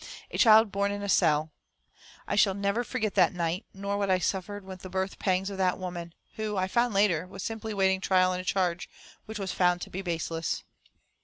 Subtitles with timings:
[0.31, 1.51] A child born in a cell!
[2.27, 5.59] I shall never forget that night, nor what I suffered with the birth pangs of
[5.59, 8.89] that woman, who, I found later, was simply waiting trial on a charge
[9.27, 10.63] which was found to be baseless.